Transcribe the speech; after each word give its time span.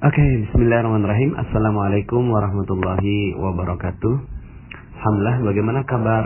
Oke, 0.00 0.16
bismillahirrahmanirrahim. 0.24 1.36
Assalamualaikum 1.36 2.24
warahmatullahi 2.32 3.36
wabarakatuh. 3.36 4.14
Alhamdulillah, 4.96 5.36
bagaimana 5.44 5.84
kabar 5.84 6.24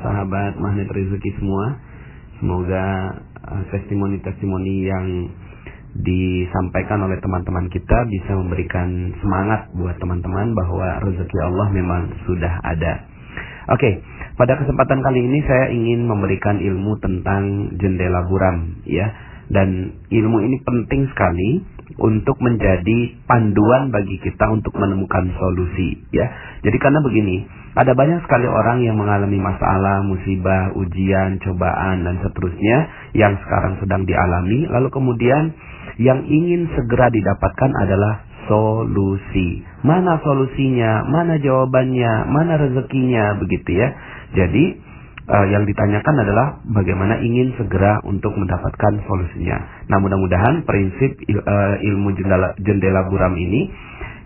sahabat 0.00 0.56
magnet 0.56 0.88
rezeki 0.88 1.36
semua? 1.36 1.76
Semoga 2.40 3.12
uh, 3.52 3.68
testimoni-testimoni 3.68 4.88
yang 4.88 5.28
disampaikan 5.92 7.04
oleh 7.04 7.20
teman-teman 7.20 7.68
kita 7.68 8.08
bisa 8.08 8.32
memberikan 8.32 9.12
semangat 9.20 9.68
buat 9.76 10.00
teman-teman 10.00 10.56
bahwa 10.56 11.04
rezeki 11.04 11.36
Allah 11.44 11.68
memang 11.68 12.16
sudah 12.24 12.64
ada. 12.64 13.12
Oke, 13.76 14.00
pada 14.40 14.56
kesempatan 14.56 15.04
kali 15.04 15.20
ini 15.20 15.44
saya 15.44 15.68
ingin 15.68 16.08
memberikan 16.08 16.64
ilmu 16.64 16.96
tentang 17.04 17.76
jendela 17.76 18.24
buram 18.24 18.80
ya. 18.88 19.04
Dan 19.52 20.00
ilmu 20.08 20.48
ini 20.48 20.64
penting 20.64 21.12
sekali 21.12 21.60
untuk 21.98 22.38
menjadi 22.40 23.16
panduan 23.26 23.92
bagi 23.92 24.16
kita 24.20 24.48
untuk 24.52 24.72
menemukan 24.76 25.32
solusi 25.36 26.00
ya. 26.12 26.28
Jadi 26.62 26.76
karena 26.78 27.00
begini, 27.04 27.44
ada 27.72 27.96
banyak 27.96 28.24
sekali 28.28 28.44
orang 28.44 28.84
yang 28.84 29.00
mengalami 29.00 29.40
masalah, 29.40 30.04
musibah, 30.04 30.76
ujian, 30.76 31.40
cobaan 31.40 32.04
dan 32.04 32.20
seterusnya 32.20 32.78
yang 33.16 33.36
sekarang 33.42 33.80
sedang 33.80 34.04
dialami 34.04 34.68
lalu 34.68 34.88
kemudian 34.92 35.56
yang 36.00 36.24
ingin 36.24 36.68
segera 36.72 37.12
didapatkan 37.12 37.70
adalah 37.84 38.24
solusi. 38.48 39.62
Mana 39.86 40.18
solusinya? 40.22 41.06
Mana 41.06 41.38
jawabannya? 41.38 42.12
Mana 42.28 42.58
rezekinya? 42.58 43.38
Begitu 43.38 43.70
ya. 43.76 43.88
Jadi 44.32 44.91
uh, 45.28 45.46
yang 45.46 45.62
ditanyakan 45.68 46.16
adalah 46.18 46.46
bagaimana 46.66 47.20
ingin 47.22 47.54
segera 47.54 48.02
untuk 48.02 48.34
mendapatkan 48.34 49.02
solusinya. 49.06 49.86
Nah, 49.86 50.02
mudah-mudahan 50.02 50.66
prinsip 50.66 51.18
il, 51.28 51.38
uh, 51.38 51.76
ilmu 51.78 52.14
jendela, 52.18 52.54
jendela 52.58 53.06
buram 53.06 53.34
ini 53.38 53.70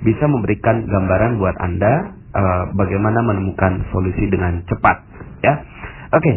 bisa 0.04 0.24
memberikan 0.28 0.84
gambaran 0.88 1.40
buat 1.40 1.56
Anda 1.60 1.92
uh, 2.32 2.64
bagaimana 2.76 3.24
menemukan 3.24 3.88
solusi 3.92 4.28
dengan 4.28 4.64
cepat, 4.68 4.96
ya. 5.44 5.54
Oke. 6.16 6.22
Okay. 6.22 6.36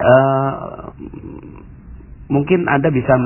Uh, 0.00 0.96
mungkin 2.30 2.64
Anda 2.70 2.88
bisa 2.94 3.18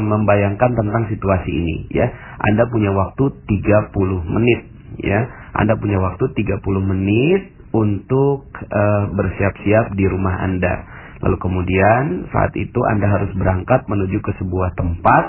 membayangkan 0.00 0.70
tentang 0.78 1.10
situasi 1.10 1.50
ini, 1.50 1.76
ya. 1.90 2.06
Anda 2.38 2.66
punya 2.70 2.94
waktu 2.94 3.34
30 3.46 3.90
menit, 4.30 4.60
ya. 5.02 5.26
Anda 5.52 5.76
punya 5.78 6.00
waktu 6.00 6.32
30 6.32 6.62
menit 6.80 7.61
untuk 7.72 8.48
uh, 8.52 9.04
bersiap-siap 9.12 9.96
di 9.96 10.04
rumah 10.06 10.44
Anda. 10.44 10.84
Lalu 11.24 11.36
kemudian 11.40 12.28
saat 12.28 12.52
itu 12.58 12.80
Anda 12.92 13.08
harus 13.08 13.32
berangkat 13.34 13.88
menuju 13.88 14.20
ke 14.20 14.32
sebuah 14.36 14.76
tempat 14.76 15.24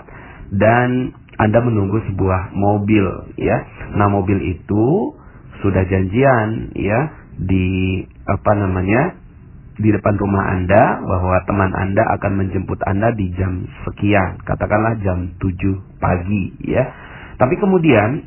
dan 0.51 1.15
Anda 1.39 1.59
menunggu 1.63 2.03
sebuah 2.13 2.51
mobil 2.53 3.35
ya. 3.39 3.57
Nah, 3.95 4.11
mobil 4.11 4.37
itu 4.43 5.15
sudah 5.63 5.87
janjian 5.87 6.75
ya 6.75 6.99
di 7.39 8.03
apa 8.27 8.51
namanya? 8.53 9.23
di 9.73 9.89
depan 9.89 10.13
rumah 10.21 10.53
Anda 10.53 11.01
bahwa 11.01 11.33
teman 11.49 11.73
Anda 11.73 12.05
akan 12.19 12.45
menjemput 12.45 12.77
Anda 12.85 13.09
di 13.17 13.33
jam 13.33 13.65
sekian, 13.81 14.37
katakanlah 14.45 15.01
jam 15.01 15.33
7 15.41 15.49
pagi 15.97 16.53
ya. 16.61 16.85
Tapi 17.41 17.57
kemudian 17.57 18.21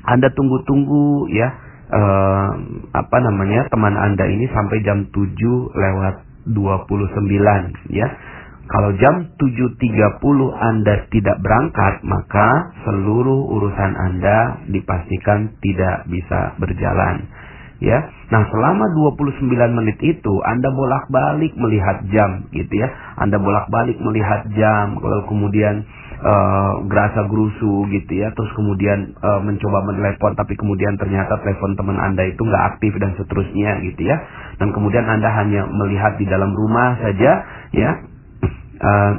Anda 0.00 0.32
tunggu-tunggu 0.32 1.28
ya 1.28 1.52
uh, 1.90 2.50
apa 2.94 3.16
namanya 3.20 3.66
teman 3.68 3.94
Anda 3.98 4.24
ini 4.30 4.46
sampai 4.50 4.78
jam 4.86 5.10
7 5.10 5.18
lewat 5.74 6.14
29 6.48 7.92
ya. 7.92 8.08
Kalau 8.70 8.94
jam 9.02 9.34
7.30 9.34 10.22
Anda 10.54 10.94
tidak 11.10 11.42
berangkat, 11.42 12.06
maka 12.06 12.70
seluruh 12.86 13.50
urusan 13.58 13.92
Anda 13.98 14.62
dipastikan 14.70 15.58
tidak 15.58 16.06
bisa 16.06 16.54
berjalan. 16.54 17.26
Ya. 17.80 17.96
Nah, 18.28 18.44
selama 18.52 18.92
29 18.92 19.48
menit 19.72 19.96
itu 20.04 20.34
Anda 20.44 20.68
bolak-balik 20.68 21.56
melihat 21.56 22.04
jam 22.12 22.44
gitu 22.52 22.76
ya. 22.76 22.88
Anda 23.16 23.40
bolak-balik 23.40 23.96
melihat 24.04 24.52
jam, 24.52 25.00
kalau 25.00 25.24
kemudian 25.24 25.88
uh, 26.20 26.72
gerasa 26.86 27.26
gerusu 27.26 27.88
gitu 27.88 28.12
ya 28.12 28.28
terus 28.36 28.52
kemudian 28.54 29.16
uh, 29.20 29.40
mencoba 29.40 29.84
menelepon 29.88 30.36
tapi 30.36 30.54
kemudian 30.56 30.96
ternyata 31.00 31.40
telepon 31.40 31.74
teman 31.76 31.96
anda 31.96 32.24
itu 32.28 32.40
nggak 32.44 32.64
aktif 32.76 32.92
dan 33.00 33.16
seterusnya 33.16 33.80
gitu 33.88 34.04
ya 34.04 34.16
dan 34.60 34.70
kemudian 34.76 35.04
anda 35.08 35.28
hanya 35.32 35.66
melihat 35.68 36.20
di 36.20 36.26
dalam 36.28 36.52
rumah 36.52 37.00
saja 37.00 37.32
ya 37.72 37.90
uh, 38.80 39.12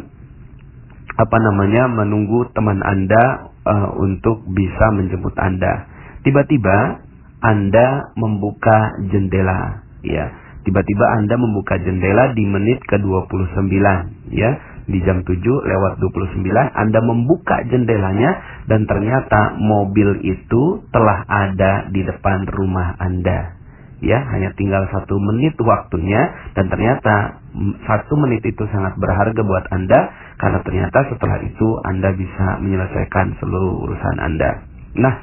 apa 1.12 1.38
namanya 1.38 1.91
menunggu 1.91 2.50
teman 2.56 2.80
anda 2.81 3.52
uh, 3.66 3.90
untuk 4.00 4.46
bisa 4.53 4.85
menjemput 4.96 5.35
anda 5.38 5.90
tiba-tiba 6.22 7.09
anda 7.41 8.13
membuka 8.16 9.02
jendela 9.09 9.85
ya 10.06 10.31
tiba-tiba 10.66 11.06
anda 11.18 11.35
membuka 11.38 11.78
jendela 11.81 12.34
di 12.38 12.46
menit 12.46 12.79
ke 12.85 13.02
29 13.02 14.34
ya 14.34 14.52
di 14.91 15.00
jam 15.06 15.22
7 15.24 15.40
lewat 15.41 15.94
29 16.02 16.44
Anda 16.52 17.00
membuka 17.00 17.63
jendelanya 17.69 18.63
dan 18.68 18.84
ternyata 18.90 19.56
mobil 19.56 20.19
itu 20.25 20.84
telah 20.90 21.24
ada 21.25 21.88
di 21.90 22.02
depan 22.03 22.50
rumah 22.50 22.97
Anda. 22.97 23.62
Ya, 24.02 24.18
hanya 24.34 24.50
tinggal 24.58 24.90
satu 24.90 25.13
menit 25.22 25.53
waktunya 25.62 26.34
dan 26.58 26.73
ternyata 26.73 27.38
satu 27.85 28.18
menit 28.18 28.41
itu 28.41 28.66
sangat 28.73 28.97
berharga 28.97 29.46
buat 29.46 29.69
Anda 29.69 30.00
karena 30.41 30.59
ternyata 30.66 31.06
setelah 31.13 31.38
itu 31.46 31.68
Anda 31.85 32.09
bisa 32.18 32.58
menyelesaikan 32.66 33.38
seluruh 33.38 33.85
urusan 33.85 34.18
Anda. 34.18 34.66
Nah, 34.97 35.22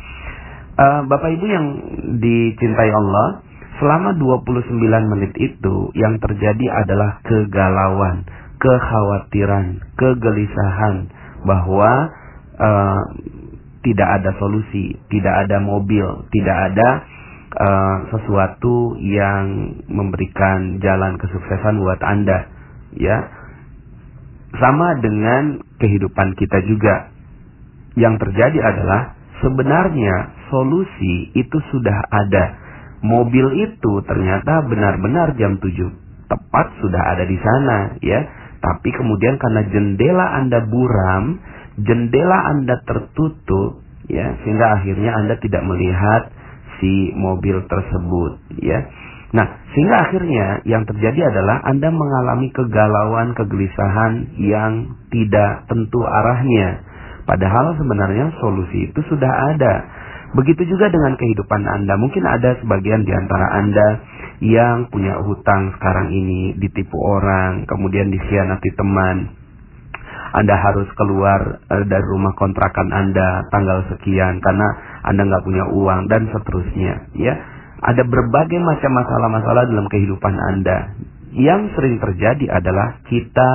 uh, 0.78 1.00
Bapak 1.10 1.30
Ibu 1.34 1.44
yang 1.50 1.66
dicintai 2.22 2.90
Allah, 2.94 3.42
selama 3.82 4.14
29 4.14 5.12
menit 5.12 5.32
itu 5.36 5.90
yang 5.98 6.16
terjadi 6.22 6.66
adalah 6.86 7.18
kegalauan 7.26 8.26
kekhawatiran, 8.58 9.82
kegelisahan 9.94 11.10
bahwa 11.46 12.10
uh, 12.58 13.02
tidak 13.86 14.08
ada 14.20 14.30
solusi, 14.42 14.98
tidak 15.08 15.46
ada 15.46 15.62
mobil, 15.62 16.26
tidak 16.34 16.56
ada 16.74 16.88
uh, 17.54 17.96
sesuatu 18.10 18.98
yang 18.98 19.78
memberikan 19.86 20.82
jalan 20.82 21.14
kesuksesan 21.22 21.78
buat 21.78 22.02
Anda, 22.02 22.38
ya. 22.98 23.18
Sama 24.58 24.98
dengan 24.98 25.62
kehidupan 25.78 26.34
kita 26.34 26.58
juga. 26.66 27.14
Yang 27.98 28.14
terjadi 28.26 28.58
adalah 28.62 29.18
sebenarnya 29.42 30.37
solusi 30.48 31.32
itu 31.36 31.58
sudah 31.70 31.98
ada. 32.10 32.44
Mobil 33.04 33.46
itu 33.62 33.92
ternyata 34.04 34.66
benar-benar 34.66 35.38
jam 35.38 35.56
7 35.62 35.70
tepat 36.28 36.66
sudah 36.82 37.02
ada 37.14 37.24
di 37.24 37.38
sana, 37.40 37.96
ya 38.04 38.20
tapi 38.58 38.90
kemudian 38.90 39.38
karena 39.38 39.62
jendela 39.70 40.26
Anda 40.42 40.66
buram, 40.66 41.38
jendela 41.78 42.38
Anda 42.54 42.82
tertutup, 42.82 43.86
ya, 44.10 44.34
sehingga 44.42 44.82
akhirnya 44.82 45.14
Anda 45.14 45.38
tidak 45.38 45.62
melihat 45.62 46.34
si 46.82 47.14
mobil 47.14 47.62
tersebut, 47.70 48.58
ya. 48.58 48.82
Nah, 49.28 49.46
sehingga 49.76 49.96
akhirnya 50.08 50.46
yang 50.64 50.88
terjadi 50.88 51.28
adalah 51.30 51.60
Anda 51.68 51.92
mengalami 51.92 52.48
kegalauan, 52.50 53.36
kegelisahan 53.36 54.40
yang 54.40 54.96
tidak 55.12 55.68
tentu 55.68 56.00
arahnya. 56.00 56.82
Padahal 57.28 57.76
sebenarnya 57.76 58.32
solusi 58.40 58.88
itu 58.88 59.00
sudah 59.04 59.28
ada. 59.52 59.74
Begitu 60.36 60.68
juga 60.68 60.92
dengan 60.92 61.16
kehidupan 61.16 61.62
Anda. 61.64 61.96
Mungkin 61.96 62.24
ada 62.28 62.60
sebagian 62.60 63.08
di 63.08 63.12
antara 63.16 63.46
Anda 63.64 63.88
yang 64.44 64.92
punya 64.92 65.18
hutang 65.24 65.72
sekarang 65.78 66.12
ini 66.12 66.52
ditipu 66.60 67.00
orang, 67.00 67.64
kemudian 67.64 68.12
dikhianati 68.12 68.70
teman. 68.76 69.32
Anda 70.28 70.60
harus 70.60 70.84
keluar 70.92 71.64
uh, 71.72 71.84
dari 71.88 72.04
rumah 72.04 72.36
kontrakan 72.36 72.92
Anda 72.92 73.48
tanggal 73.48 73.88
sekian 73.96 74.44
karena 74.44 74.68
Anda 75.08 75.24
nggak 75.24 75.44
punya 75.48 75.64
uang 75.72 76.00
dan 76.12 76.28
seterusnya. 76.28 77.08
Ya, 77.16 77.34
ada 77.80 78.04
berbagai 78.04 78.60
macam 78.60 78.92
masalah-masalah 79.00 79.64
dalam 79.72 79.88
kehidupan 79.88 80.34
Anda. 80.36 80.92
Yang 81.32 81.72
sering 81.76 81.96
terjadi 82.00 82.60
adalah 82.60 83.00
kita 83.08 83.50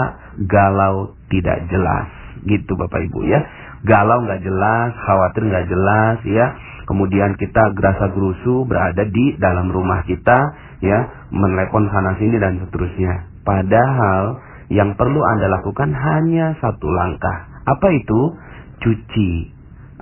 galau 0.49 1.13
tidak 1.29 1.69
jelas, 1.69 2.09
gitu 2.45 2.73
Bapak 2.73 3.05
Ibu 3.05 3.21
ya. 3.29 3.41
Galau 3.83 4.23
nggak 4.23 4.41
jelas, 4.47 4.95
khawatir 4.95 5.43
nggak 5.43 5.67
jelas, 5.67 6.17
ya. 6.23 6.55
Kemudian 6.87 7.35
kita 7.35 7.75
gerasa 7.75 8.11
gerusu 8.15 8.63
berada 8.63 9.03
di 9.07 9.35
dalam 9.39 9.71
rumah 9.71 10.03
kita 10.07 10.55
ya, 10.83 11.27
menelepon 11.31 11.91
sana 11.91 12.15
sini 12.19 12.39
dan 12.39 12.63
seterusnya. 12.63 13.27
Padahal 13.43 14.39
yang 14.71 14.95
perlu 14.95 15.19
Anda 15.19 15.51
lakukan 15.51 15.91
hanya 15.91 16.55
satu 16.63 16.87
langkah. 16.87 17.63
Apa 17.67 17.87
itu? 17.91 18.35
Cuci 18.83 19.51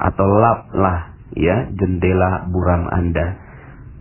atau 0.01 0.25
laplah 0.25 1.13
ya 1.37 1.69
jendela 1.77 2.49
buram 2.49 2.89
Anda. 2.89 3.37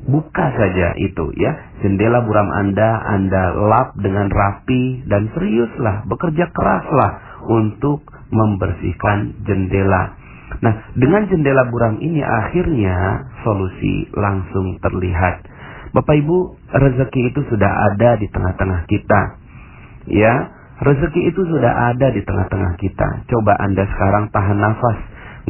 Buka 0.00 0.47
saja 0.56 0.97
itu 0.97 1.29
ya, 1.37 1.53
jendela 1.85 2.25
buram 2.25 2.49
Anda 2.49 2.88
Anda 3.05 3.53
lap 3.53 3.88
dengan 4.00 4.33
rapi 4.33 5.05
dan 5.05 5.29
seriuslah, 5.37 6.09
bekerja 6.09 6.49
keraslah 6.56 7.44
untuk 7.53 8.09
membersihkan 8.31 9.44
jendela. 9.44 10.17
Nah, 10.59 10.75
dengan 10.99 11.31
jendela 11.31 11.71
buram 11.71 12.03
ini 12.03 12.19
akhirnya 12.23 13.27
solusi 13.47 14.11
langsung 14.19 14.82
terlihat. 14.82 15.47
Bapak 15.91 16.15
Ibu, 16.23 16.38
rezeki 16.71 17.35
itu 17.35 17.41
sudah 17.50 17.71
ada 17.91 18.19
di 18.19 18.27
tengah-tengah 18.31 18.87
kita. 18.87 19.21
Ya, 20.11 20.35
rezeki 20.82 21.35
itu 21.35 21.43
sudah 21.47 21.94
ada 21.94 22.11
di 22.15 22.23
tengah-tengah 22.23 22.79
kita. 22.79 23.27
Coba 23.31 23.59
Anda 23.59 23.87
sekarang 23.91 24.31
tahan 24.31 24.59
nafas. 24.59 24.99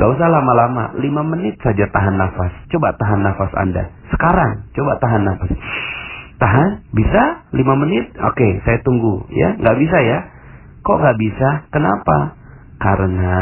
Gak 0.00 0.10
usah 0.16 0.28
lama-lama, 0.32 0.96
5 0.96 1.32
menit 1.36 1.60
saja 1.60 1.84
tahan 1.92 2.16
nafas. 2.16 2.52
Coba 2.72 2.96
tahan 2.96 3.20
nafas 3.20 3.52
Anda. 3.52 3.84
Sekarang, 4.08 4.64
coba 4.72 4.92
tahan 4.96 5.22
nafas. 5.28 5.52
Tahan? 6.40 6.70
Bisa? 6.96 7.44
5 7.52 7.82
menit? 7.84 8.16
Oke, 8.16 8.64
saya 8.64 8.80
tunggu. 8.80 9.28
Ya, 9.28 9.60
nggak 9.60 9.76
bisa 9.76 9.98
ya? 10.00 10.18
Kok 10.80 10.98
nggak 11.04 11.18
bisa? 11.20 11.48
Kenapa? 11.68 12.39
Karena 12.80 13.38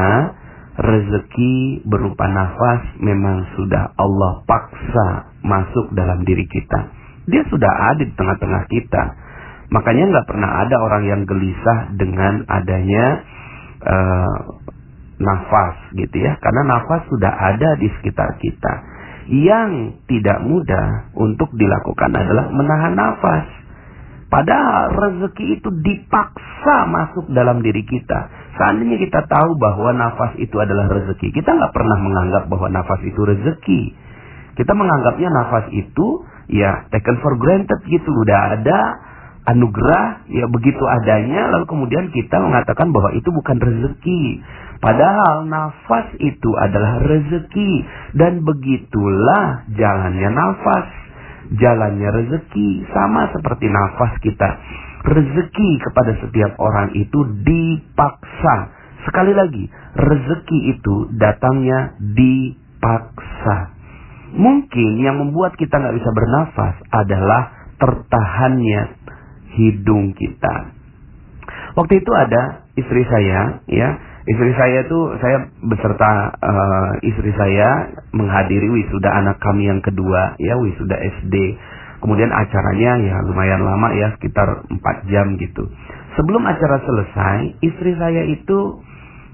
rezeki 0.79 1.87
berupa 1.87 2.27
nafas 2.31 2.99
memang 3.03 3.47
sudah 3.59 3.95
Allah 3.99 4.47
paksa 4.47 5.35
masuk 5.43 5.95
dalam 5.95 6.23
diri 6.23 6.47
kita. 6.47 6.91
Dia 7.29 7.43
sudah 7.51 7.73
ada 7.93 8.03
di 8.03 8.15
tengah-tengah 8.15 8.65
kita. 8.71 9.03
Makanya 9.69 10.05
nggak 10.11 10.29
pernah 10.33 10.51
ada 10.65 10.77
orang 10.81 11.03
yang 11.05 11.23
gelisah 11.29 11.93
dengan 11.93 12.41
adanya 12.49 13.07
uh, 13.85 14.39
nafas 15.21 15.77
gitu 15.93 16.17
ya. 16.25 16.39
Karena 16.41 16.73
nafas 16.73 17.05
sudah 17.11 17.33
ada 17.33 17.77
di 17.77 17.91
sekitar 18.01 18.39
kita. 18.41 18.73
Yang 19.29 20.01
tidak 20.09 20.41
mudah 20.41 21.13
untuk 21.13 21.53
dilakukan 21.53 22.17
adalah 22.17 22.49
menahan 22.49 22.97
nafas. 22.97 23.47
Padahal 24.29 24.93
rezeki 24.93 25.61
itu 25.61 25.69
dipaksa 25.85 26.77
masuk 26.89 27.29
dalam 27.33 27.61
diri 27.61 27.85
kita. 27.85 28.29
Seandainya 28.59 28.99
kita 28.99 29.23
tahu 29.31 29.55
bahwa 29.55 29.95
nafas 29.95 30.35
itu 30.43 30.59
adalah 30.59 30.91
rezeki, 30.91 31.31
kita 31.31 31.47
nggak 31.55 31.71
pernah 31.71 31.99
menganggap 32.03 32.51
bahwa 32.51 32.67
nafas 32.75 32.99
itu 33.07 33.21
rezeki. 33.23 33.95
Kita 34.59 34.75
menganggapnya 34.75 35.31
nafas 35.31 35.71
itu 35.71 36.27
ya 36.51 36.91
taken 36.91 37.23
for 37.23 37.39
granted 37.39 37.79
gitu, 37.87 38.11
udah 38.11 38.59
ada 38.59 38.79
anugerah 39.47 40.27
ya 40.27 40.51
begitu 40.51 40.83
adanya, 40.83 41.55
lalu 41.55 41.71
kemudian 41.71 42.11
kita 42.11 42.43
mengatakan 42.43 42.91
bahwa 42.91 43.15
itu 43.15 43.31
bukan 43.31 43.63
rezeki. 43.63 44.43
Padahal 44.83 45.47
nafas 45.47 46.19
itu 46.19 46.51
adalah 46.59 46.99
rezeki 47.07 47.73
dan 48.19 48.43
begitulah 48.43 49.71
jalannya 49.71 50.31
nafas. 50.35 50.87
Jalannya 51.49 52.11
rezeki 52.11 52.91
sama 52.91 53.31
seperti 53.33 53.71
nafas 53.71 54.13
kita. 54.21 54.51
Rezeki 55.07 55.71
kepada 55.83 56.13
setiap 56.19 56.59
orang 56.59 56.95
itu 56.99 57.19
dipaksa. 57.47 58.75
Sekali 59.07 59.33
lagi, 59.33 59.65
rezeki 59.95 60.59
itu 60.75 60.95
datangnya 61.17 61.95
dipaksa. 62.03 63.79
Mungkin 64.35 65.01
yang 65.01 65.17
membuat 65.17 65.57
kita 65.57 65.79
nggak 65.81 65.97
bisa 65.97 66.11
bernafas 66.13 66.75
adalah 66.93 67.43
tertahannya 67.79 68.83
hidung 69.57 70.13
kita. 70.13 70.77
Waktu 71.79 72.03
itu 72.03 72.13
ada 72.13 72.69
istri 72.75 73.07
saya, 73.07 73.63
ya, 73.71 73.89
Istri 74.29 74.53
saya 74.61 74.85
tuh 74.85 75.17
saya 75.25 75.49
beserta 75.65 76.37
uh, 76.37 76.93
istri 77.01 77.33
saya 77.33 77.97
menghadiri 78.13 78.69
wisuda 78.69 79.09
anak 79.25 79.41
kami 79.41 79.73
yang 79.73 79.81
kedua 79.81 80.37
ya 80.37 80.53
wisuda 80.61 81.01
SD. 81.01 81.57
Kemudian 81.99 82.31
acaranya 82.31 82.93
ya 83.03 83.17
lumayan 83.27 83.63
lama 83.67 83.91
ya 83.95 84.15
sekitar 84.19 84.67
4 84.71 85.11
jam 85.11 85.35
gitu. 85.39 85.67
Sebelum 86.15 86.43
acara 86.47 86.79
selesai, 86.83 87.39
istri 87.63 87.95
saya 87.99 88.23
itu 88.27 88.83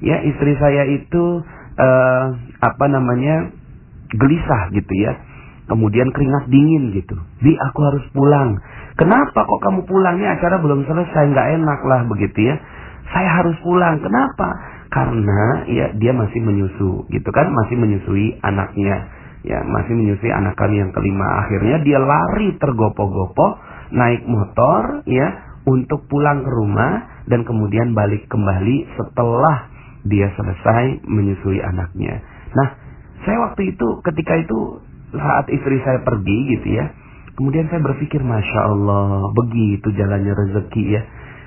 ya 0.01 0.21
istri 0.25 0.57
saya 0.57 0.89
itu 0.89 1.45
uh, 1.77 2.25
apa 2.65 2.85
namanya 2.89 3.53
gelisah 4.17 4.73
gitu 4.73 4.95
ya. 4.97 5.13
Kemudian 5.65 6.13
keringat 6.13 6.49
dingin 6.53 6.93
gitu. 6.93 7.17
Bi 7.41 7.57
aku 7.57 7.81
harus 7.89 8.05
pulang. 8.13 8.61
Kenapa 9.01 9.49
kok 9.49 9.61
kamu 9.65 9.89
pulangnya 9.89 10.37
acara 10.37 10.61
belum 10.61 10.85
selesai 10.85 11.25
nggak 11.33 11.49
enak 11.61 11.81
lah 11.89 12.01
begitu 12.09 12.53
ya. 12.53 12.57
Saya 13.13 13.29
harus 13.41 13.57
pulang. 13.65 14.01
Kenapa? 14.01 14.75
karena 14.95 15.67
ya 15.67 15.87
dia 15.99 16.15
masih 16.15 16.39
menyusu 16.39 17.11
gitu 17.11 17.29
kan 17.35 17.51
masih 17.51 17.75
menyusui 17.75 18.39
anaknya 18.47 19.11
ya 19.45 19.61
masih 19.63 19.93
menyusui 19.93 20.33
anak 20.33 20.57
kami 20.57 20.81
yang 20.81 20.91
kelima 20.91 21.45
akhirnya 21.45 21.77
dia 21.85 22.01
lari 22.01 22.57
tergopoh-gopoh 22.57 23.61
naik 23.93 24.25
motor 24.25 25.05
ya 25.05 25.61
untuk 25.69 26.09
pulang 26.09 26.45
ke 26.45 26.51
rumah 26.51 27.25
dan 27.29 27.45
kemudian 27.45 27.93
balik 27.93 28.25
kembali 28.29 28.89
setelah 28.97 29.69
dia 30.05 30.33
selesai 30.35 31.05
menyusui 31.05 31.61
anaknya 31.61 32.25
nah 32.57 32.69
saya 33.25 33.53
waktu 33.53 33.77
itu 33.77 33.89
ketika 34.05 34.35
itu 34.41 34.81
saat 35.13 35.47
istri 35.53 35.79
saya 35.85 36.01
pergi 36.01 36.39
gitu 36.57 36.69
ya 36.81 36.89
kemudian 37.37 37.69
saya 37.69 37.85
berpikir 37.85 38.25
masya 38.25 38.61
Allah 38.65 39.29
begitu 39.33 39.93
jalannya 39.93 40.33
rezeki 40.33 40.85
ya 40.89 41.03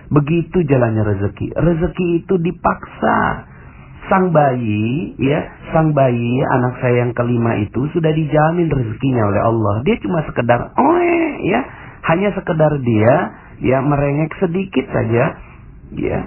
Begitu 0.07 0.63
jalannya 0.63 1.03
rezeki. 1.03 1.51
Rezeki 1.51 2.07
itu 2.23 2.35
dipaksa. 2.39 3.46
Sang 4.07 4.31
bayi, 4.31 5.15
ya, 5.19 5.39
sang 5.75 5.91
bayi 5.91 6.39
anak 6.47 6.79
saya 6.79 7.03
yang 7.03 7.11
kelima 7.11 7.59
itu 7.59 7.91
sudah 7.91 8.11
dijamin 8.15 8.71
rezekinya 8.71 9.23
oleh 9.27 9.41
Allah. 9.43 9.75
Dia 9.83 9.99
cuma 9.99 10.23
sekedar, 10.23 10.71
oh 10.79 10.99
ya, 11.43 11.59
hanya 12.07 12.31
sekedar 12.31 12.71
dia, 12.87 13.15
ya 13.59 13.83
merengek 13.83 14.31
sedikit 14.39 14.87
saja, 14.95 15.35
ya. 15.91 16.19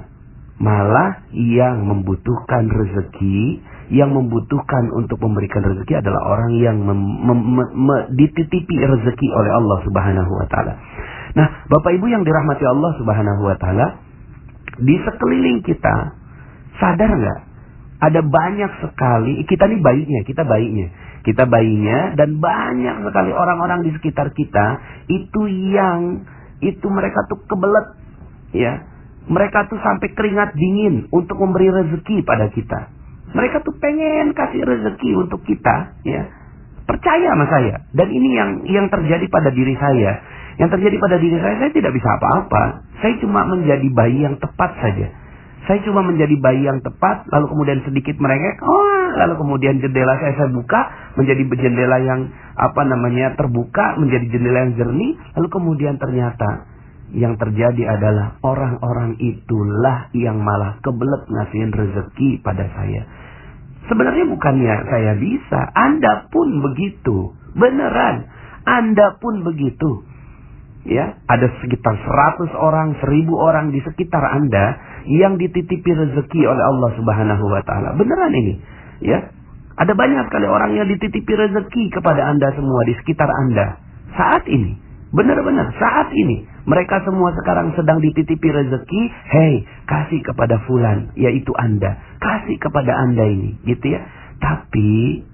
Malah 0.61 1.25
yang 1.33 1.89
membutuhkan 1.89 2.69
rezeki, 2.69 3.65
yang 3.97 4.13
membutuhkan 4.13 4.93
untuk 4.93 5.17
memberikan 5.25 5.65
rezeki 5.65 6.05
adalah 6.05 6.37
orang 6.37 6.53
yang 6.61 6.77
mem, 6.85 7.01
mem, 7.01 7.41
mem, 7.57 8.01
dititipi 8.13 8.77
rezeki 8.77 9.29
oleh 9.33 9.53
Allah 9.57 9.79
Subhanahu 9.89 10.33
wa 10.37 10.47
taala. 10.53 10.77
Nah, 11.33 11.65
Bapak 11.65 11.97
Ibu 11.97 12.13
yang 12.13 12.29
dirahmati 12.29 12.65
Allah 12.69 12.93
Subhanahu 13.01 13.41
wa 13.41 13.57
taala, 13.57 13.87
di 14.85 15.01
sekeliling 15.01 15.65
kita 15.65 16.13
sadar 16.77 17.09
nggak? 17.09 17.50
Ada 18.01 18.25
banyak 18.25 18.73
sekali 18.81 19.45
kita 19.45 19.69
nih 19.69 19.81
bayinya, 19.81 20.21
kita 20.25 20.43
bayinya. 20.49 20.89
Kita 21.21 21.45
bayinya 21.45 22.17
dan 22.17 22.41
banyak 22.41 22.97
sekali 23.05 23.31
orang-orang 23.37 23.85
di 23.85 23.93
sekitar 23.93 24.33
kita 24.33 24.67
itu 25.13 25.43
yang 25.77 26.25
itu 26.65 26.87
mereka 26.89 27.29
tuh 27.29 27.45
kebelet 27.45 27.87
ya. 28.57 28.89
Mereka 29.29 29.69
tuh 29.69 29.77
sampai 29.85 30.17
keringat 30.17 30.57
dingin 30.57 31.13
untuk 31.13 31.37
memberi 31.37 31.69
rezeki 31.69 32.25
pada 32.25 32.49
kita. 32.49 32.89
Mereka 33.37 33.63
tuh 33.63 33.77
pengen 33.79 34.33
kasih 34.33 34.65
rezeki 34.65 35.11
untuk 35.21 35.45
kita 35.45 36.01
ya. 36.03 36.25
Percaya 36.89 37.37
sama 37.37 37.47
saya. 37.53 37.85
Dan 37.93 38.09
ini 38.11 38.29
yang 38.33 38.51
yang 38.65 38.87
terjadi 38.89 39.29
pada 39.29 39.53
diri 39.53 39.77
saya 39.77 40.25
yang 40.61 40.69
terjadi 40.69 40.97
pada 41.01 41.17
diri 41.17 41.41
saya, 41.41 41.57
saya 41.57 41.73
tidak 41.73 41.93
bisa 41.97 42.09
apa-apa. 42.21 42.85
Saya 43.01 43.17
cuma 43.25 43.49
menjadi 43.49 43.89
bayi 43.97 44.29
yang 44.29 44.37
tepat 44.37 44.77
saja. 44.77 45.09
Saya 45.71 45.87
cuma 45.87 46.03
menjadi 46.03 46.35
bayi 46.43 46.67
yang 46.67 46.83
tepat, 46.83 47.31
lalu 47.31 47.47
kemudian 47.55 47.79
sedikit 47.87 48.19
merengek, 48.19 48.59
oh, 48.59 49.07
lalu 49.23 49.39
kemudian 49.39 49.79
jendela 49.79 50.19
saya 50.19 50.35
saya 50.35 50.51
buka 50.51 51.15
menjadi 51.15 51.47
jendela 51.47 52.03
yang 52.03 52.27
apa 52.59 52.83
namanya 52.91 53.39
terbuka, 53.39 53.95
menjadi 54.03 54.35
jendela 54.35 54.67
yang 54.67 54.75
jernih, 54.75 55.15
lalu 55.39 55.47
kemudian 55.47 55.95
ternyata 56.03 56.67
yang 57.15 57.39
terjadi 57.39 57.87
adalah 57.87 58.43
orang-orang 58.43 59.15
itulah 59.23 60.11
yang 60.11 60.43
malah 60.43 60.83
kebelet 60.83 61.23
ngasihin 61.31 61.71
rezeki 61.71 62.43
pada 62.43 62.67
saya. 62.75 63.07
Sebenarnya 63.87 64.27
bukannya 64.27 64.75
saya 64.91 65.15
bisa, 65.23 65.71
Anda 65.71 66.27
pun 66.35 66.67
begitu. 66.67 67.31
Beneran, 67.55 68.27
Anda 68.67 69.23
pun 69.23 69.47
begitu 69.47 70.03
ya 70.87 71.21
ada 71.29 71.47
sekitar 71.61 71.93
100 71.93 72.57
orang, 72.57 72.97
1000 72.99 73.29
orang 73.37 73.69
di 73.69 73.85
sekitar 73.85 74.25
Anda 74.25 74.81
yang 75.09 75.41
dititipi 75.41 75.91
rezeki 75.93 76.43
oleh 76.45 76.65
Allah 76.65 76.91
Subhanahu 76.97 77.45
wa 77.49 77.63
taala. 77.65 77.97
Beneran 77.97 78.33
ini, 78.35 78.55
ya. 79.05 79.33
Ada 79.81 79.97
banyak 79.97 80.29
sekali 80.29 80.45
orang 80.45 80.77
yang 80.77 80.89
dititipi 80.93 81.33
rezeki 81.33 81.89
kepada 81.95 82.29
Anda 82.29 82.53
semua 82.53 82.85
di 82.85 82.93
sekitar 83.01 83.29
Anda 83.33 83.81
saat 84.13 84.45
ini. 84.45 84.77
Benar-benar 85.11 85.75
saat 85.81 86.13
ini 86.15 86.45
mereka 86.69 87.03
semua 87.03 87.33
sekarang 87.35 87.73
sedang 87.75 87.99
dititipi 87.99 88.47
rezeki. 88.47 89.03
Hei, 89.33 89.65
kasih 89.89 90.21
kepada 90.23 90.61
fulan, 90.69 91.11
yaitu 91.17 91.51
Anda. 91.57 91.97
Kasih 92.21 92.61
kepada 92.61 92.93
Anda 92.95 93.25
ini, 93.27 93.57
gitu 93.65 93.97
ya. 93.97 94.01
Tapi 94.39 95.25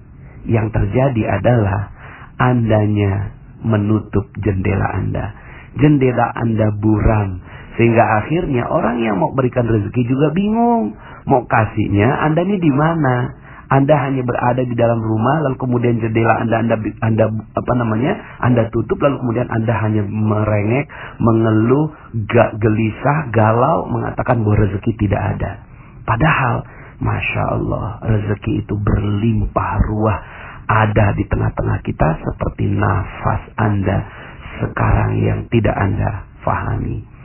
yang 0.46 0.70
terjadi 0.70 1.42
adalah 1.42 1.90
andanya 2.38 3.34
menutup 3.66 4.30
jendela 4.40 4.96
Anda. 4.96 5.34
Jendela 5.76 6.30
Anda 6.38 6.72
buram. 6.78 7.42
Sehingga 7.76 8.04
akhirnya 8.24 8.68
orang 8.72 9.04
yang 9.04 9.20
mau 9.20 9.32
berikan 9.36 9.68
rezeki 9.68 10.02
juga 10.08 10.32
bingung. 10.32 10.96
Mau 11.28 11.44
kasihnya 11.44 12.08
Anda 12.24 12.44
ini 12.44 12.56
di 12.56 12.72
mana? 12.72 13.46
Anda 13.66 13.98
hanya 13.98 14.22
berada 14.22 14.62
di 14.62 14.78
dalam 14.78 15.02
rumah 15.02 15.42
lalu 15.42 15.58
kemudian 15.58 15.98
jendela 15.98 16.38
Anda 16.38 16.62
Anda 16.62 16.76
Anda 17.02 17.24
apa 17.50 17.72
namanya? 17.74 18.12
Anda 18.38 18.70
tutup 18.70 19.02
lalu 19.02 19.18
kemudian 19.18 19.50
Anda 19.50 19.74
hanya 19.82 20.06
merengek, 20.06 20.86
mengeluh, 21.18 21.90
gak 22.30 22.62
gelisah, 22.62 23.34
galau 23.34 23.90
mengatakan 23.90 24.46
bahwa 24.46 24.56
rezeki 24.70 24.92
tidak 25.02 25.22
ada. 25.34 25.66
Padahal 26.06 26.62
Masya 27.02 27.42
Allah, 27.58 27.86
rezeki 28.06 28.64
itu 28.64 28.74
berlimpah 28.78 29.72
ruah 29.90 30.18
ada 30.66 31.14
di 31.14 31.26
tengah-tengah 31.26 31.78
kita 31.82 32.22
seperti 32.22 32.70
nafas 32.70 33.42
Anda 33.58 33.98
sekarang 34.62 35.18
yang 35.20 35.40
tidak 35.50 35.74
Anda 35.74 36.22
fahami. 36.46 37.15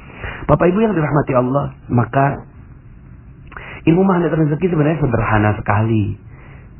Bapak 0.47 0.65
Ibu 0.69 0.79
yang 0.83 0.93
dirahmati 0.93 1.33
Allah, 1.37 1.65
maka 1.89 2.25
ilmu 3.85 4.03
magnet 4.05 4.33
rezeki 4.33 4.71
sebenarnya 4.71 5.01
sederhana 5.01 5.51
sekali. 5.57 6.17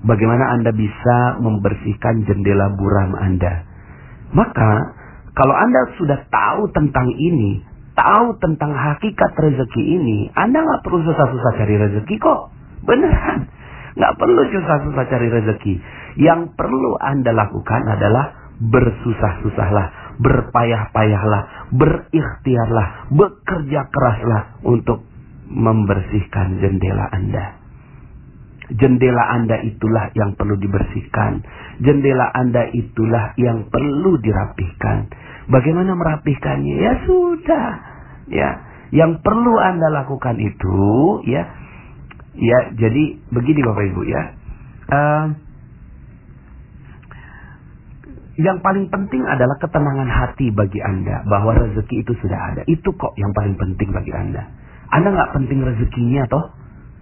Bagaimana 0.02 0.58
Anda 0.58 0.74
bisa 0.74 1.38
membersihkan 1.38 2.26
jendela 2.26 2.74
buram 2.74 3.14
Anda. 3.14 3.70
Maka 4.34 4.98
kalau 5.38 5.54
Anda 5.54 5.94
sudah 5.96 6.26
tahu 6.26 6.74
tentang 6.74 7.06
ini, 7.14 7.62
tahu 7.94 8.36
tentang 8.42 8.74
hakikat 8.74 9.32
rezeki 9.38 9.84
ini, 10.02 10.34
Anda 10.34 10.66
nggak 10.66 10.82
perlu 10.82 11.06
susah-susah 11.06 11.52
cari 11.54 11.76
rezeki 11.78 12.16
kok. 12.18 12.50
Beneran. 12.82 13.46
Nggak 13.94 14.14
perlu 14.18 14.42
susah-susah 14.50 15.04
cari 15.06 15.28
rezeki. 15.30 15.74
Yang 16.18 16.56
perlu 16.58 16.98
Anda 16.98 17.32
lakukan 17.36 17.82
adalah 17.86 18.58
bersusah-susahlah, 18.62 19.86
berpayah-payahlah, 20.22 21.74
berikhtiarlah, 21.74 23.10
bekerja 23.10 23.90
keraslah 23.90 24.62
untuk 24.62 25.02
membersihkan 25.50 26.62
jendela 26.62 27.10
Anda. 27.10 27.58
Jendela 28.72 29.36
Anda 29.36 29.60
itulah 29.68 30.16
yang 30.16 30.40
perlu 30.40 30.56
dibersihkan. 30.56 31.44
Jendela 31.84 32.32
Anda 32.32 32.72
itulah 32.72 33.36
yang 33.36 33.68
perlu 33.68 34.16
dirapihkan. 34.22 35.12
Bagaimana 35.52 35.92
merapihkannya? 35.98 36.76
Ya 36.80 36.94
sudah. 37.04 37.68
Ya, 38.32 38.50
yang 38.96 39.20
perlu 39.20 39.60
Anda 39.60 39.92
lakukan 39.92 40.40
itu 40.40 40.80
ya 41.28 41.52
ya 42.32 42.60
jadi 42.76 43.04
begini 43.28 43.60
Bapak 43.60 43.86
Ibu 43.92 44.02
ya. 44.08 44.24
Uh, 44.92 45.26
yang 48.40 48.64
paling 48.64 48.88
penting 48.88 49.28
adalah 49.28 49.60
ketenangan 49.60 50.08
hati 50.08 50.56
bagi 50.56 50.80
Anda 50.80 51.28
bahwa 51.28 51.52
rezeki 51.52 52.08
itu 52.08 52.16
sudah 52.24 52.40
ada. 52.56 52.62
Itu 52.64 52.96
kok 52.96 53.12
yang 53.20 53.36
paling 53.36 53.60
penting 53.60 53.92
bagi 53.92 54.16
Anda. 54.16 54.48
Anda 54.88 55.12
nggak 55.12 55.32
penting 55.36 55.60
rezekinya 55.60 56.24
toh? 56.32 56.46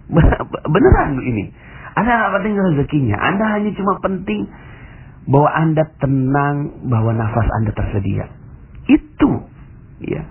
Beneran 0.73 1.21
ini. 1.21 1.53
Anda 1.93 2.11
nggak 2.17 2.33
penting 2.41 2.53
rezekinya. 2.57 3.17
Anda 3.21 3.45
hanya 3.45 3.69
cuma 3.77 4.01
penting 4.01 4.49
bahwa 5.29 5.49
Anda 5.53 5.83
tenang 6.01 6.89
bahwa 6.89 7.13
nafas 7.13 7.47
Anda 7.61 7.71
tersedia. 7.77 8.25
Itu 8.89 9.45
ya. 10.01 10.25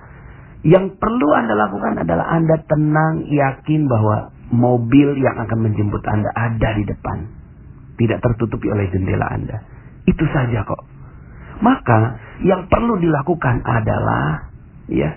Yang 0.66 0.98
perlu 0.98 1.28
Anda 1.30 1.54
lakukan 1.54 2.02
adalah 2.02 2.26
Anda 2.34 2.58
tenang, 2.66 3.30
yakin 3.30 3.86
bahwa 3.86 4.34
mobil 4.50 5.14
yang 5.22 5.38
akan 5.38 5.58
menjemput 5.62 6.02
Anda 6.02 6.34
ada 6.34 6.74
di 6.74 6.82
depan. 6.82 7.18
Tidak 7.94 8.18
tertutupi 8.18 8.66
oleh 8.66 8.90
jendela 8.90 9.30
Anda. 9.30 9.77
Itu 10.08 10.24
saja 10.32 10.64
kok. 10.64 10.88
Maka 11.60 12.16
yang 12.40 12.64
perlu 12.70 12.96
dilakukan 12.96 13.60
adalah 13.66 14.48
ya 14.88 15.12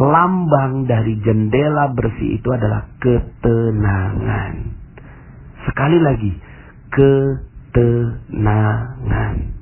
lambang 0.00 0.88
dari 0.90 1.22
jendela 1.22 1.94
bersih 1.94 2.42
itu 2.42 2.50
adalah 2.50 2.90
ketenangan. 2.98 4.74
Sekali 5.70 6.02
lagi, 6.02 6.34
ketenangan. 6.90 9.54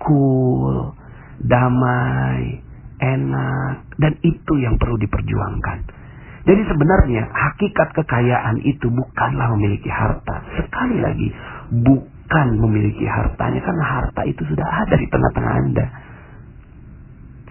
Cool, 0.00 0.96
damai, 1.44 2.64
enak, 2.98 3.84
dan 4.00 4.16
itu 4.24 4.56
yang 4.58 4.80
perlu 4.80 4.96
diperjuangkan. 4.98 6.00
Jadi 6.40 6.64
sebenarnya 6.66 7.28
hakikat 7.28 7.92
kekayaan 8.00 8.64
itu 8.64 8.88
bukanlah 8.88 9.52
memiliki 9.54 9.92
harta. 9.92 10.40
Sekali 10.56 10.96
lagi, 10.98 11.28
bukan 11.84 12.09
memiliki 12.30 13.02
hartanya 13.10 13.58
karena 13.58 13.84
harta 13.84 14.22
itu 14.22 14.42
sudah 14.46 14.62
ada 14.64 14.94
di 14.94 15.06
tengah-tengah 15.10 15.54
Anda. 15.66 15.86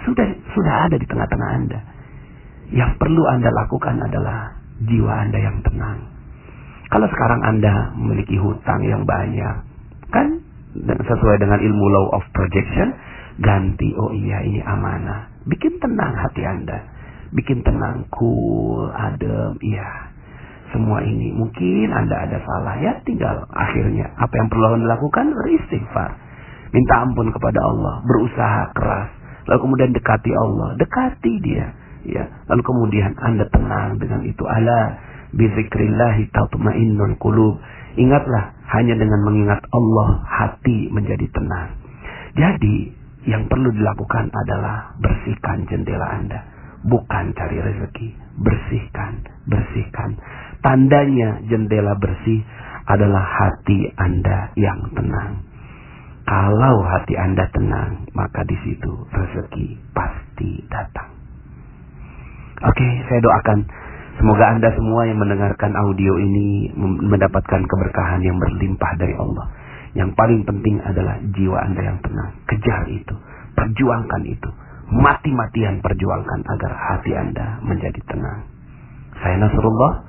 Sudah 0.07 0.27
sudah 0.55 0.75
ada 0.87 0.95
di 0.95 1.03
tengah-tengah 1.03 1.49
Anda. 1.59 1.79
Yang 2.71 2.91
perlu 2.95 3.23
Anda 3.27 3.49
lakukan 3.51 3.99
adalah 3.99 4.55
jiwa 4.87 5.13
Anda 5.27 5.39
yang 5.43 5.57
tenang. 5.67 5.99
Kalau 6.89 7.07
sekarang 7.11 7.41
Anda 7.43 7.93
memiliki 7.93 8.39
hutang 8.39 8.81
yang 8.87 9.03
banyak, 9.03 9.55
kan 10.09 10.27
sesuai 10.87 11.37
dengan 11.37 11.59
ilmu 11.59 11.85
law 11.91 12.05
of 12.17 12.23
projection, 12.33 12.95
ganti, 13.43 13.93
oh 13.99 14.15
iya 14.15 14.41
ini 14.41 14.63
amanah. 14.63 15.29
Bikin 15.45 15.77
tenang 15.81 16.13
hati 16.17 16.41
Anda. 16.45 16.77
Bikin 17.29 17.61
tenang, 17.61 18.09
cool, 18.09 18.89
adem, 18.89 19.53
iya. 19.61 20.08
Semua 20.69 21.01
ini 21.01 21.33
mungkin 21.33 21.89
Anda 21.89 22.29
ada 22.29 22.37
salah 22.45 22.75
ya 22.77 22.93
tinggal 23.01 23.45
akhirnya 23.49 24.13
apa 24.17 24.33
yang 24.37 24.47
perlu 24.53 24.77
Anda 24.77 24.97
lakukan 24.97 25.33
beristighfar. 25.33 26.11
Minta 26.69 27.01
ampun 27.01 27.33
kepada 27.33 27.59
Allah, 27.65 28.05
berusaha 28.05 28.61
keras. 28.77 29.09
Lalu 29.49 29.59
kemudian 29.65 29.89
dekati 29.97 30.31
Allah, 30.37 30.77
dekati 30.77 31.33
dia. 31.41 31.67
Ya, 32.05 32.23
lalu 32.45 32.61
kemudian 32.61 33.17
Anda 33.17 33.49
tenang 33.49 33.97
dengan 33.97 34.21
itu. 34.21 34.45
Allah 34.45 35.01
bizikrillahi 35.33 36.29
tatma'innul 36.29 37.17
qulub. 37.17 37.57
Ingatlah, 37.97 38.53
hanya 38.69 38.95
dengan 38.95 39.25
mengingat 39.25 39.65
Allah 39.73 40.21
hati 40.23 40.93
menjadi 40.93 41.25
tenang. 41.33 41.73
Jadi, 42.37 42.93
yang 43.27 43.49
perlu 43.49 43.73
dilakukan 43.73 44.31
adalah 44.31 44.93
bersihkan 45.01 45.65
jendela 45.67 46.07
Anda, 46.21 46.39
bukan 46.85 47.33
cari 47.35 47.57
rezeki. 47.59 48.07
Bersihkan, 48.39 49.19
bersihkan. 49.51 50.15
Tandanya 50.59 51.39
jendela 51.47 51.95
bersih 51.95 52.43
adalah 52.89 53.23
hati 53.23 53.91
Anda 53.95 54.51
yang 54.59 54.91
tenang. 54.91 55.45
Kalau 56.27 56.83
hati 56.83 57.15
Anda 57.15 57.47
tenang, 57.49 58.05
maka 58.13 58.45
di 58.45 58.57
situ 58.61 58.91
rezeki 59.09 59.67
pasti 59.95 60.61
datang. 60.67 61.09
Oke, 62.59 62.87
saya 63.07 63.23
doakan 63.23 63.59
Semoga 64.19 64.51
Anda 64.51 64.67
semua 64.75 65.07
yang 65.07 65.15
mendengarkan 65.15 65.79
audio 65.79 66.19
ini 66.19 66.67
mendapatkan 66.75 67.63
keberkahan 67.63 68.19
yang 68.19 68.35
berlimpah 68.35 68.99
dari 68.99 69.15
Allah. 69.15 69.47
Yang 69.95 70.11
paling 70.19 70.43
penting 70.43 70.75
adalah 70.83 71.23
jiwa 71.23 71.55
Anda 71.55 71.87
yang 71.87 72.03
tenang. 72.03 72.35
Kejar 72.43 72.83
itu. 72.91 73.15
Perjuangkan 73.55 74.21
itu. 74.27 74.49
Mati-matian 74.91 75.79
perjuangkan 75.79 76.39
agar 76.51 76.71
hati 76.75 77.15
Anda 77.15 77.63
menjadi 77.63 78.01
tenang. 78.11 78.43
Saya 79.23 79.39
Nasrullah. 79.39 80.08